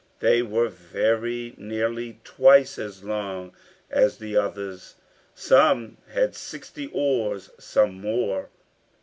They 0.19 0.41
were 0.41 0.67
very 0.67 1.53
nearly 1.57 2.21
twice 2.23 2.79
as 2.79 3.03
long 3.03 3.53
as 3.91 4.17
the 4.17 4.35
others; 4.35 4.95
some 5.35 5.97
had 6.11 6.33
sixty 6.33 6.89
oars, 6.91 7.51
some 7.59 8.01
more. 8.01 8.49